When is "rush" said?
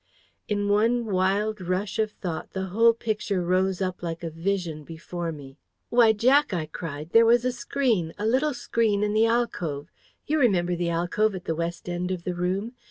1.61-1.99